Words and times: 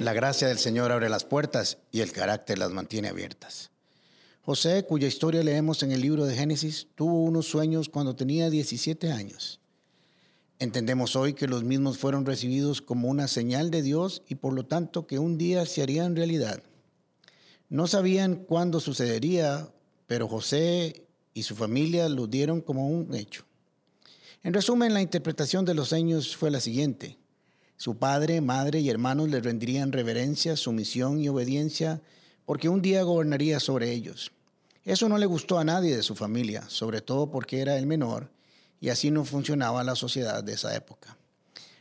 La 0.00 0.14
gracia 0.14 0.48
del 0.48 0.56
Señor 0.56 0.92
abre 0.92 1.10
las 1.10 1.26
puertas 1.26 1.76
y 1.92 2.00
el 2.00 2.10
carácter 2.10 2.58
las 2.58 2.70
mantiene 2.70 3.08
abiertas. 3.08 3.70
José, 4.40 4.86
cuya 4.86 5.06
historia 5.06 5.42
leemos 5.42 5.82
en 5.82 5.92
el 5.92 6.00
libro 6.00 6.24
de 6.24 6.34
Génesis, 6.34 6.86
tuvo 6.94 7.22
unos 7.22 7.48
sueños 7.48 7.90
cuando 7.90 8.16
tenía 8.16 8.48
17 8.48 9.12
años. 9.12 9.60
Entendemos 10.58 11.16
hoy 11.16 11.34
que 11.34 11.46
los 11.46 11.64
mismos 11.64 11.98
fueron 11.98 12.24
recibidos 12.24 12.80
como 12.80 13.08
una 13.08 13.28
señal 13.28 13.70
de 13.70 13.82
Dios 13.82 14.22
y 14.26 14.36
por 14.36 14.54
lo 14.54 14.64
tanto 14.64 15.06
que 15.06 15.18
un 15.18 15.36
día 15.36 15.66
se 15.66 15.82
harían 15.82 16.16
realidad. 16.16 16.62
No 17.68 17.86
sabían 17.86 18.36
cuándo 18.36 18.80
sucedería, 18.80 19.68
pero 20.06 20.28
José 20.28 21.04
y 21.34 21.42
su 21.42 21.54
familia 21.56 22.08
lo 22.08 22.26
dieron 22.26 22.62
como 22.62 22.88
un 22.88 23.14
hecho. 23.14 23.44
En 24.42 24.54
resumen, 24.54 24.94
la 24.94 25.02
interpretación 25.02 25.66
de 25.66 25.74
los 25.74 25.90
sueños 25.90 26.34
fue 26.34 26.50
la 26.50 26.60
siguiente. 26.60 27.19
Su 27.80 27.96
padre, 27.96 28.42
madre 28.42 28.80
y 28.80 28.90
hermanos 28.90 29.30
le 29.30 29.40
rendirían 29.40 29.90
reverencia, 29.90 30.54
sumisión 30.54 31.18
y 31.18 31.30
obediencia 31.30 32.02
porque 32.44 32.68
un 32.68 32.82
día 32.82 33.02
gobernaría 33.04 33.58
sobre 33.58 33.90
ellos. 33.90 34.32
Eso 34.84 35.08
no 35.08 35.16
le 35.16 35.24
gustó 35.24 35.58
a 35.58 35.64
nadie 35.64 35.96
de 35.96 36.02
su 36.02 36.14
familia, 36.14 36.68
sobre 36.68 37.00
todo 37.00 37.30
porque 37.30 37.62
era 37.62 37.78
el 37.78 37.86
menor 37.86 38.28
y 38.82 38.90
así 38.90 39.10
no 39.10 39.24
funcionaba 39.24 39.82
la 39.82 39.96
sociedad 39.96 40.44
de 40.44 40.52
esa 40.52 40.76
época. 40.76 41.16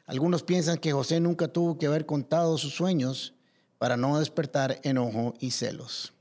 Algunos 0.05 0.41
piensan 0.41 0.77
que 0.77 0.93
José 0.93 1.19
nunca 1.19 1.49
tuvo 1.49 1.77
que 1.77 1.87
haber 1.87 2.05
contado 2.05 2.57
sus 2.57 2.73
sueños 2.73 3.33
para 3.77 3.97
no 3.97 4.19
despertar 4.19 4.79
enojo 4.83 5.33
y 5.41 5.51
celos. 5.51 6.13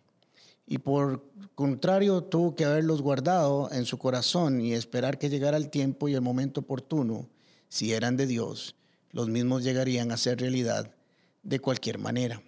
Y 0.66 0.79
por 0.79 1.24
contrario, 1.54 2.24
tuvo 2.24 2.56
que 2.56 2.65
haberlos 2.65 3.01
guardado 3.01 3.70
en 3.70 3.84
su 3.84 3.96
corazón 3.96 4.60
y 4.60 4.73
esperar 4.73 5.20
que 5.20 5.30
llegara 5.30 5.56
el 5.56 5.70
tiempo 5.70 6.09
y 6.09 6.15
el 6.15 6.20
momento 6.20 6.62
oportuno, 6.62 7.29
si 7.68 7.92
eran 7.92 8.16
de 8.16 8.26
Dios, 8.26 8.74
los 9.11 9.29
mismos 9.29 9.65
llegarían 9.65 10.12
a 10.12 10.17
ser 10.17 10.41
realidad 10.41 10.95
de 11.43 11.60
cualquier 11.60 11.99
manera. 11.99 12.43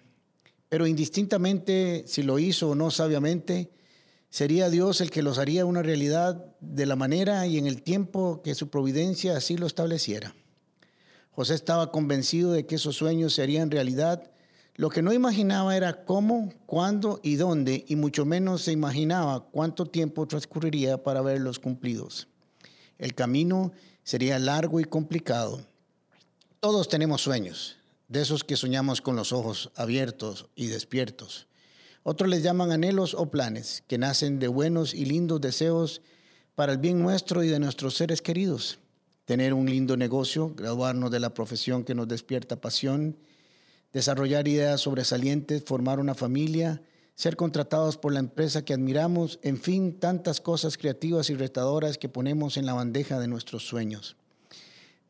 Pero 0.69 0.87
indistintamente 0.87 2.03
si 2.07 2.23
lo 2.23 2.39
hizo 2.39 2.69
o 2.69 2.75
no 2.75 2.91
sabiamente, 2.91 3.71
sería 4.29 4.69
Dios 4.69 5.01
el 5.01 5.11
que 5.11 5.21
los 5.21 5.37
haría 5.37 5.65
una 5.65 5.81
realidad 5.81 6.45
de 6.61 6.85
la 6.85 6.95
manera 6.95 7.45
y 7.45 7.57
en 7.57 7.67
el 7.67 7.81
tiempo 7.81 8.41
que 8.41 8.55
su 8.55 8.69
providencia 8.69 9.35
así 9.35 9.57
lo 9.57 9.67
estableciera. 9.67 10.33
José 11.31 11.55
estaba 11.55 11.91
convencido 11.91 12.51
de 12.51 12.65
que 12.65 12.75
esos 12.75 12.95
sueños 12.95 13.33
se 13.33 13.41
harían 13.41 13.71
realidad. 13.71 14.31
Lo 14.75 14.89
que 14.89 15.01
no 15.01 15.13
imaginaba 15.13 15.75
era 15.75 16.05
cómo, 16.05 16.53
cuándo 16.65 17.19
y 17.23 17.35
dónde, 17.35 17.85
y 17.87 17.95
mucho 17.95 18.25
menos 18.25 18.61
se 18.61 18.71
imaginaba 18.71 19.45
cuánto 19.49 19.85
tiempo 19.85 20.27
transcurriría 20.27 21.03
para 21.03 21.21
verlos 21.21 21.59
cumplidos. 21.59 22.27
El 22.97 23.15
camino 23.15 23.71
sería 24.03 24.39
largo 24.39 24.79
y 24.79 24.85
complicado, 24.85 25.65
todos 26.61 26.87
tenemos 26.87 27.23
sueños, 27.23 27.75
de 28.07 28.21
esos 28.21 28.43
que 28.43 28.55
soñamos 28.55 29.01
con 29.01 29.15
los 29.15 29.33
ojos 29.33 29.71
abiertos 29.75 30.45
y 30.55 30.67
despiertos. 30.67 31.47
Otros 32.03 32.29
les 32.29 32.43
llaman 32.43 32.71
anhelos 32.71 33.15
o 33.15 33.31
planes, 33.31 33.83
que 33.87 33.97
nacen 33.97 34.37
de 34.37 34.47
buenos 34.47 34.93
y 34.93 35.05
lindos 35.05 35.41
deseos 35.41 36.03
para 36.53 36.73
el 36.73 36.77
bien 36.77 37.01
nuestro 37.01 37.43
y 37.43 37.47
de 37.47 37.57
nuestros 37.57 37.95
seres 37.95 38.21
queridos. 38.21 38.77
Tener 39.25 39.55
un 39.55 39.67
lindo 39.67 39.97
negocio, 39.97 40.53
graduarnos 40.55 41.09
de 41.09 41.19
la 41.19 41.33
profesión 41.33 41.83
que 41.83 41.95
nos 41.95 42.07
despierta 42.07 42.61
pasión, 42.61 43.17
desarrollar 43.91 44.47
ideas 44.47 44.81
sobresalientes, 44.81 45.63
formar 45.65 45.99
una 45.99 46.13
familia, 46.13 46.83
ser 47.15 47.37
contratados 47.37 47.97
por 47.97 48.13
la 48.13 48.19
empresa 48.19 48.63
que 48.63 48.75
admiramos, 48.75 49.39
en 49.41 49.57
fin, 49.57 49.99
tantas 49.99 50.39
cosas 50.39 50.77
creativas 50.77 51.31
y 51.31 51.33
retadoras 51.33 51.97
que 51.97 52.07
ponemos 52.07 52.55
en 52.57 52.67
la 52.67 52.73
bandeja 52.73 53.19
de 53.19 53.27
nuestros 53.27 53.65
sueños. 53.65 54.15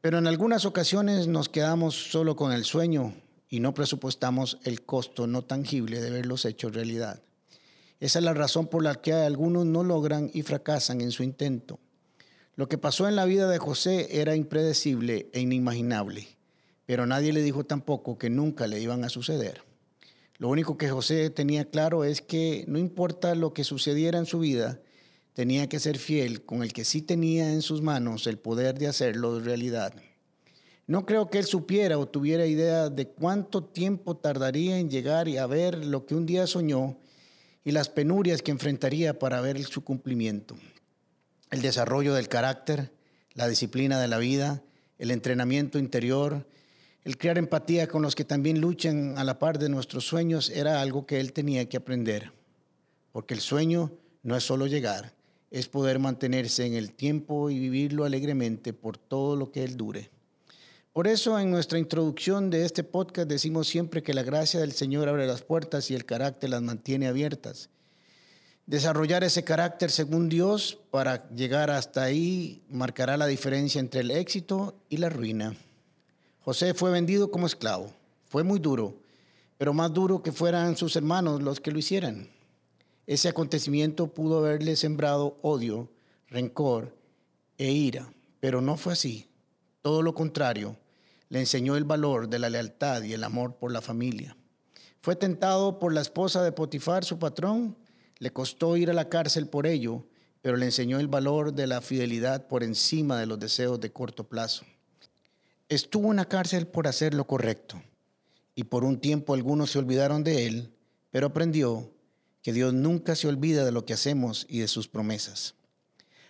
Pero 0.02 0.18
en 0.18 0.26
algunas 0.26 0.66
ocasiones 0.66 1.28
nos 1.28 1.48
quedamos 1.48 1.94
solo 1.96 2.36
con 2.36 2.52
el 2.52 2.66
sueño 2.66 3.14
y 3.48 3.60
no 3.60 3.76
presupuestamos 3.76 4.58
el 4.64 4.82
costo 4.82 5.28
no 5.28 5.44
tangible 5.44 6.02
de 6.02 6.10
verlos 6.10 6.46
hechos 6.46 6.74
realidad. 6.74 7.22
Esa 8.00 8.18
es 8.18 8.26
la 8.26 8.34
razón 8.34 8.66
por 8.66 8.82
la 8.82 8.96
que 8.96 9.14
algunos 9.14 9.68
no 9.68 9.84
logran 9.84 10.32
y 10.34 10.42
fracasan 10.42 11.02
en 11.02 11.12
su 11.12 11.22
intento. 11.22 11.80
Lo 12.56 12.68
que 12.68 12.80
pasó 12.80 13.08
en 13.08 13.16
la 13.16 13.26
vida 13.26 13.48
de 13.48 13.60
José 13.60 14.20
era 14.20 14.36
impredecible 14.36 15.30
e 15.34 15.40
inimaginable, 15.40 16.28
pero 16.88 17.06
nadie 17.06 17.32
le 17.32 17.44
dijo 17.44 17.64
tampoco 17.64 18.18
que 18.18 18.32
nunca 18.32 18.66
le 18.66 18.82
iban 18.82 19.04
a 19.04 19.10
suceder. 19.10 19.62
Lo 20.40 20.50
único 20.50 20.80
que 20.80 20.90
José 20.90 21.30
tenía 21.30 21.66
claro 21.66 22.04
es 22.06 22.24
que 22.24 22.66
no 22.68 22.80
importa 22.80 23.36
lo 23.36 23.54
que 23.54 23.64
sucediera 23.64 24.18
en 24.18 24.26
su 24.26 24.40
vida, 24.40 24.80
tenía 25.34 25.70
que 25.70 25.80
ser 25.80 25.98
fiel 25.98 26.44
con 26.44 26.64
el 26.64 26.74
que 26.74 26.86
sí 26.86 27.02
tenía 27.02 27.52
en 27.52 27.62
sus 27.62 27.82
manos 27.82 28.28
el 28.28 28.38
poder 28.38 28.78
de 28.78 28.88
hacerlo 28.88 29.40
realidad. 29.40 29.94
No 30.88 31.06
creo 31.06 31.30
que 31.30 31.40
él 31.40 31.46
supiera 31.46 31.98
o 31.98 32.08
tuviera 32.08 32.46
idea 32.46 32.90
de 32.90 33.08
cuánto 33.08 33.64
tiempo 33.64 34.18
tardaría 34.18 34.78
en 34.78 34.90
llegar 34.90 35.28
y 35.28 35.38
a 35.38 35.48
ver 35.48 35.86
lo 35.86 36.06
que 36.06 36.16
un 36.16 36.26
día 36.26 36.48
soñó 36.48 36.98
y 37.64 37.72
las 37.72 37.90
penurias 37.90 38.42
que 38.42 38.52
enfrentaría 38.52 39.18
para 39.18 39.40
ver 39.42 39.64
su 39.64 39.84
cumplimiento. 39.84 40.56
El 41.50 41.62
desarrollo 41.62 42.14
del 42.14 42.28
carácter, 42.28 42.92
la 43.34 43.48
disciplina 43.48 44.00
de 44.00 44.08
la 44.08 44.18
vida, 44.18 44.64
el 44.98 45.12
entrenamiento 45.12 45.80
interior, 45.80 46.46
el 47.04 47.18
crear 47.18 47.38
empatía 47.38 47.88
con 47.88 48.02
los 48.02 48.16
que 48.16 48.26
también 48.26 48.60
luchan 48.60 49.18
a 49.18 49.24
la 49.24 49.40
par 49.40 49.60
de 49.60 49.70
nuestros 49.70 50.06
sueños 50.06 50.50
era 50.50 50.82
algo 50.82 51.06
que 51.06 51.20
él 51.20 51.34
tenía 51.34 51.68
que 51.70 51.78
aprender. 51.78 52.32
Porque 53.12 53.34
el 53.34 53.40
sueño 53.40 53.92
no 54.24 54.36
es 54.36 54.44
solo 54.44 54.68
llegar, 54.68 55.14
es 55.52 55.68
poder 55.68 56.00
mantenerse 56.00 56.66
en 56.66 56.74
el 56.74 56.94
tiempo 56.94 57.50
y 57.50 57.60
vivirlo 57.60 58.06
alegremente 58.06 58.72
por 58.72 58.98
todo 58.98 59.36
lo 59.36 59.52
que 59.52 59.64
Él 59.64 59.76
dure. 59.76 60.10
Por 60.94 61.08
eso 61.08 61.38
en 61.40 61.52
nuestra 61.52 61.78
introducción 61.78 62.50
de 62.50 62.66
este 62.66 62.84
podcast 62.84 63.28
decimos 63.30 63.68
siempre 63.68 64.02
que 64.02 64.14
la 64.14 64.24
gracia 64.24 64.60
del 64.62 64.72
Señor 64.72 65.08
abre 65.08 65.28
las 65.28 65.42
puertas 65.42 65.92
y 65.92 65.96
el 65.96 66.06
carácter 66.06 66.50
las 66.50 66.62
mantiene 66.62 67.08
abiertas. 67.08 67.70
Desarrollar 68.66 69.24
ese 69.24 69.44
carácter 69.44 69.92
según 69.92 70.30
Dios 70.30 70.78
para 70.92 71.30
llegar 71.30 71.70
hasta 71.70 72.04
ahí 72.04 72.62
marcará 72.70 73.18
la 73.18 73.28
diferencia 73.28 73.80
entre 73.80 74.02
el 74.02 74.12
éxito 74.12 74.76
y 74.90 74.98
la 74.98 75.10
ruina. 75.10 75.56
José 76.44 76.74
fue 76.74 76.92
vendido 76.92 77.32
como 77.32 77.48
esclavo. 77.48 77.94
Fue 78.30 78.44
muy 78.44 78.60
duro, 78.60 78.96
pero 79.58 79.74
más 79.74 79.94
duro 79.94 80.24
que 80.24 80.32
fueran 80.32 80.78
sus 80.78 80.96
hermanos 80.96 81.42
los 81.42 81.60
que 81.60 81.72
lo 81.72 81.80
hicieran. 81.80 82.30
Ese 83.12 83.28
acontecimiento 83.28 84.14
pudo 84.14 84.38
haberle 84.38 84.78
sembrado 84.78 85.38
odio, 85.42 85.92
rencor 86.30 86.96
e 87.58 87.70
ira, 87.70 88.14
pero 88.40 88.62
no 88.62 88.78
fue 88.78 88.94
así. 88.94 89.28
Todo 89.82 90.02
lo 90.02 90.14
contrario, 90.14 90.78
le 91.28 91.40
enseñó 91.40 91.76
el 91.76 91.84
valor 91.84 92.30
de 92.30 92.40
la 92.40 92.50
lealtad 92.50 93.04
y 93.04 93.12
el 93.12 93.26
amor 93.26 93.56
por 93.58 93.74
la 93.74 93.82
familia. 93.82 94.38
Fue 95.02 95.18
tentado 95.18 95.78
por 95.78 95.92
la 95.92 96.00
esposa 96.00 96.42
de 96.42 96.54
Potifar, 96.54 97.04
su 97.04 97.20
patrón, 97.20 97.76
le 98.20 98.32
costó 98.32 98.78
ir 98.78 98.90
a 98.90 98.94
la 98.94 99.10
cárcel 99.10 99.50
por 99.50 99.68
ello, 99.68 100.06
pero 100.42 100.56
le 100.56 100.68
enseñó 100.68 100.98
el 100.98 101.10
valor 101.10 101.52
de 101.52 101.68
la 101.68 101.82
fidelidad 101.82 102.48
por 102.48 102.64
encima 102.64 103.20
de 103.20 103.26
los 103.26 103.38
deseos 103.38 103.82
de 103.82 103.92
corto 103.92 104.24
plazo. 104.24 104.64
Estuvo 105.68 106.12
en 106.12 106.16
la 106.16 106.30
cárcel 106.30 106.66
por 106.66 106.88
hacer 106.88 107.14
lo 107.14 107.28
correcto, 107.28 107.84
y 108.56 108.64
por 108.64 108.86
un 108.86 109.02
tiempo 109.02 109.34
algunos 109.34 109.72
se 109.72 109.80
olvidaron 109.80 110.24
de 110.24 110.48
él, 110.48 110.74
pero 111.12 111.28
aprendió 111.28 111.92
que 112.42 112.54
Dios 112.54 112.74
nunca 112.74 113.16
se 113.16 113.28
olvida 113.28 113.64
de 113.64 113.72
lo 113.72 113.86
que 113.86 113.94
hacemos 113.94 114.46
y 114.50 114.60
de 114.60 114.68
sus 114.68 114.88
promesas. 114.88 115.56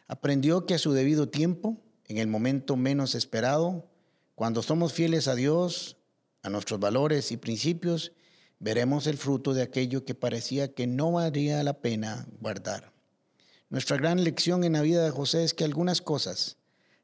Aprendió 0.08 0.66
que 0.66 0.74
a 0.74 0.80
su 0.80 0.92
debido 0.92 1.30
tiempo, 1.30 1.78
en 2.08 2.18
el 2.18 2.28
momento 2.28 2.76
menos 2.76 3.16
esperado, 3.16 3.88
cuando 4.36 4.62
somos 4.62 4.94
fieles 4.94 5.28
a 5.28 5.36
Dios, 5.36 5.98
a 6.42 6.50
nuestros 6.50 6.80
valores 6.80 7.32
y 7.32 7.38
principios, 7.38 8.12
veremos 8.60 9.08
el 9.08 9.18
fruto 9.18 9.54
de 9.54 9.62
aquello 9.62 10.04
que 10.04 10.16
parecía 10.16 10.74
que 10.74 10.88
no 10.88 11.14
valía 11.14 11.64
la 11.64 11.80
pena 11.80 12.28
guardar. 12.40 12.92
Nuestra 13.70 13.96
gran 13.96 14.24
lección 14.24 14.64
en 14.64 14.74
la 14.74 14.82
vida 14.82 15.04
de 15.04 15.12
José 15.12 15.44
es 15.46 15.54
que 15.54 15.64
algunas 15.64 16.02
cosas 16.02 16.58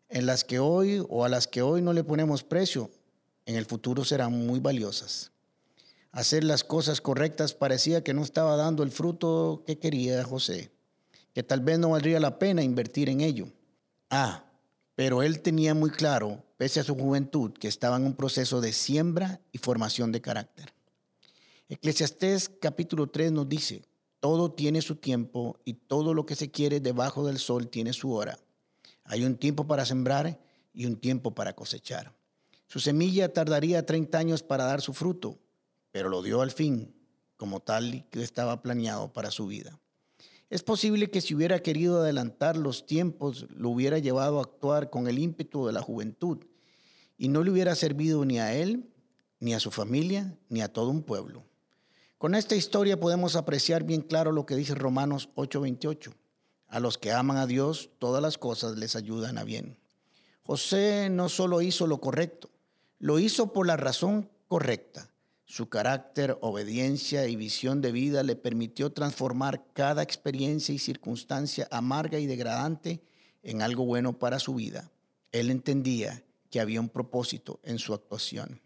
en 0.10 0.26
las 0.26 0.44
que 0.44 0.60
hoy 0.60 1.04
o 1.10 1.24
a 1.24 1.30
las 1.30 1.48
que 1.48 1.62
hoy 1.62 1.82
no 1.82 1.94
le 1.94 2.04
ponemos 2.04 2.44
precio, 2.44 2.92
en 3.46 3.56
el 3.56 3.66
futuro 3.66 4.04
serán 4.04 4.46
muy 4.46 4.60
valiosas 4.60 5.32
hacer 6.12 6.44
las 6.44 6.64
cosas 6.64 7.02
correctas 7.02 7.54
parecía 7.54 8.04
que 8.04 8.14
no 8.14 8.24
estaba 8.24 8.56
dando 8.56 8.84
el 8.84 8.92
fruto 8.92 9.64
que 9.66 9.78
quería 9.78 10.24
José, 10.24 10.72
que 11.34 11.44
tal 11.44 11.62
vez 11.62 11.80
no 11.80 11.92
valdría 11.92 12.20
la 12.20 12.40
pena 12.40 12.64
invertir 12.64 13.10
en 13.10 13.22
ello. 13.22 13.48
Ah, 14.10 14.46
pero 14.96 15.22
él 15.22 15.42
tenía 15.42 15.74
muy 15.74 15.92
claro, 15.92 16.44
pese 16.58 16.80
a 16.80 16.84
su 16.84 16.96
juventud, 16.96 17.52
que 17.52 17.68
estaba 17.68 17.98
en 17.98 18.06
un 18.06 18.16
proceso 18.16 18.62
de 18.62 18.74
siembra 18.74 19.42
y 19.52 19.60
formación 19.60 20.12
de 20.12 20.22
carácter. 20.22 20.74
Eclesiastés 21.70 22.50
capítulo 22.50 23.08
3 23.08 23.32
nos 23.32 23.48
dice, 23.48 23.84
todo 24.20 24.52
tiene 24.52 24.82
su 24.82 24.96
tiempo 24.96 25.60
y 25.66 25.74
todo 25.74 26.14
lo 26.14 26.26
que 26.26 26.36
se 26.36 26.50
quiere 26.50 26.80
debajo 26.80 27.28
del 27.28 27.38
sol 27.38 27.68
tiene 27.68 27.94
su 27.94 28.14
hora. 28.14 28.40
Hay 29.04 29.24
un 29.24 29.38
tiempo 29.38 29.68
para 29.68 29.86
sembrar 29.86 30.40
y 30.74 30.86
un 30.86 30.96
tiempo 30.96 31.36
para 31.36 31.54
cosechar. 31.54 32.14
Su 32.68 32.80
semilla 32.80 33.32
tardaría 33.32 33.86
30 33.86 34.18
años 34.18 34.44
para 34.44 34.66
dar 34.66 34.82
su 34.82 34.94
fruto, 34.94 35.40
pero 35.98 36.10
lo 36.10 36.22
dio 36.22 36.42
al 36.42 36.52
fin, 36.52 36.94
como 37.38 37.60
tal 37.60 38.06
que 38.12 38.22
estaba 38.22 38.62
planeado 38.62 39.12
para 39.14 39.32
su 39.32 39.48
vida. 39.48 39.80
Es 40.48 40.62
posible 40.62 41.10
que 41.10 41.22
si 41.22 41.34
hubiera 41.34 41.64
querido 41.64 42.02
adelantar 42.02 42.56
los 42.56 42.86
tiempos, 42.86 43.48
lo 43.50 43.72
hubiera 43.72 43.98
llevado 43.98 44.38
a 44.38 44.44
actuar 44.44 44.92
con 44.92 45.08
el 45.08 45.18
ímpetu 45.18 45.66
de 45.66 45.74
la 45.74 45.82
juventud 45.82 46.38
y 47.18 47.30
no 47.30 47.42
le 47.44 47.50
hubiera 47.50 47.74
servido 47.74 48.26
ni 48.26 48.38
a 48.38 48.54
él 48.54 48.94
ni 49.40 49.56
a 49.56 49.60
su 49.60 49.72
familia, 49.72 50.38
ni 50.50 50.62
a 50.62 50.72
todo 50.72 50.92
un 50.92 51.02
pueblo. 51.02 51.46
Con 52.20 52.36
esta 52.36 52.56
historia 52.56 53.00
podemos 53.00 53.36
apreciar 53.36 53.84
bien 53.84 54.02
claro 54.02 54.32
lo 54.32 54.46
que 54.46 54.56
dice 54.56 54.76
Romanos 54.76 55.30
8:28. 55.34 56.14
A 56.68 56.80
los 56.80 57.00
que 57.00 57.12
aman 57.12 57.38
a 57.38 57.48
Dios, 57.48 57.90
todas 57.98 58.22
las 58.22 58.38
cosas 58.38 58.78
les 58.78 58.96
ayudan 58.96 59.40
a 59.40 59.44
bien. 59.44 59.80
José 60.44 61.10
no 61.10 61.28
solo 61.28 61.64
hizo 61.64 61.88
lo 61.88 62.00
correcto, 62.00 62.52
lo 63.00 63.18
hizo 63.18 63.52
por 63.52 63.66
la 63.66 63.78
razón 63.78 64.30
correcta. 64.48 65.10
Su 65.50 65.70
carácter, 65.70 66.38
obediencia 66.42 67.26
y 67.30 67.38
visión 67.38 67.82
de 67.82 67.94
vida 67.94 68.22
le 68.22 68.36
permitió 68.36 68.92
transformar 68.92 69.64
cada 69.72 70.04
experiencia 70.04 70.76
y 70.76 70.78
circunstancia 70.78 71.70
amarga 71.72 72.20
y 72.20 72.26
degradante 72.26 73.02
en 73.44 73.62
algo 73.62 73.86
bueno 73.86 74.20
para 74.20 74.40
su 74.40 74.56
vida. 74.56 74.92
Él 75.32 75.50
entendía 75.50 76.22
que 76.50 76.60
había 76.60 76.82
un 76.82 76.90
propósito 76.90 77.62
en 77.64 77.80
su 77.80 77.94
actuación. 77.94 78.60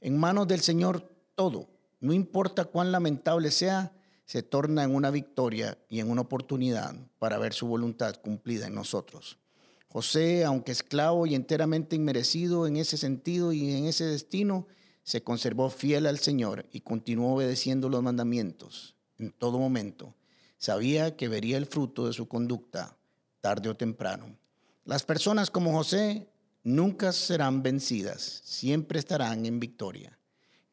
En 0.00 0.18
manos 0.18 0.48
del 0.48 0.58
Señor 0.58 1.08
todo, 1.36 1.68
no 2.00 2.12
importa 2.12 2.64
cuán 2.64 2.90
lamentable 2.90 3.52
sea, 3.52 3.92
se 4.24 4.42
torna 4.42 4.82
en 4.82 4.96
una 4.96 5.12
victoria 5.12 5.78
y 5.88 6.00
en 6.00 6.10
una 6.10 6.22
oportunidad 6.22 6.96
para 7.20 7.38
ver 7.38 7.52
su 7.52 7.68
voluntad 7.68 8.16
cumplida 8.16 8.66
en 8.66 8.74
nosotros. 8.74 9.38
José, 9.86 10.44
aunque 10.44 10.72
esclavo 10.72 11.26
y 11.26 11.36
enteramente 11.36 11.94
inmerecido 11.94 12.66
en 12.66 12.76
ese 12.76 12.96
sentido 12.96 13.52
y 13.52 13.70
en 13.70 13.86
ese 13.86 14.04
destino, 14.04 14.66
se 15.08 15.22
conservó 15.22 15.70
fiel 15.70 16.04
al 16.04 16.18
Señor 16.18 16.66
y 16.70 16.80
continuó 16.80 17.34
obedeciendo 17.34 17.88
los 17.88 18.02
mandamientos 18.02 18.94
en 19.16 19.32
todo 19.32 19.58
momento. 19.58 20.14
Sabía 20.58 21.16
que 21.16 21.28
vería 21.28 21.56
el 21.56 21.64
fruto 21.64 22.06
de 22.06 22.12
su 22.12 22.28
conducta 22.28 22.98
tarde 23.40 23.70
o 23.70 23.74
temprano. 23.74 24.36
Las 24.84 25.04
personas 25.04 25.50
como 25.50 25.72
José 25.72 26.28
nunca 26.62 27.12
serán 27.12 27.62
vencidas, 27.62 28.42
siempre 28.44 28.98
estarán 28.98 29.46
en 29.46 29.58
victoria. 29.58 30.18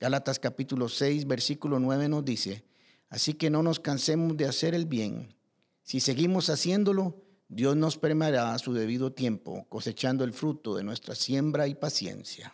Gálatas 0.02 0.38
capítulo 0.38 0.90
6, 0.90 1.28
versículo 1.28 1.80
9 1.80 2.10
nos 2.10 2.26
dice, 2.26 2.66
así 3.08 3.36
que 3.36 3.50
no 3.50 3.64
nos 3.64 3.80
cansemos 3.80 4.36
de 4.36 4.48
hacer 4.48 4.76
el 4.76 4.86
bien. 4.86 5.34
Si 5.82 6.02
seguimos 6.02 6.50
haciéndolo, 6.50 7.24
Dios 7.48 7.78
nos 7.78 7.98
premiará 7.98 8.54
a 8.54 8.60
su 8.60 8.74
debido 8.74 9.14
tiempo, 9.14 9.66
cosechando 9.70 10.26
el 10.26 10.34
fruto 10.34 10.76
de 10.76 10.84
nuestra 10.84 11.16
siembra 11.16 11.70
y 11.70 11.76
paciencia. 11.76 12.54